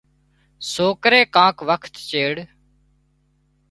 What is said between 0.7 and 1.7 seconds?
سوڪري ڪانڪ